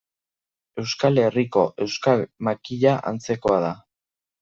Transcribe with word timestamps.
Euskal 0.83 1.21
Herriko 1.25 1.67
Euskal 1.87 2.27
makila 2.51 2.99
antzekoa 3.15 3.67
da. 3.71 3.75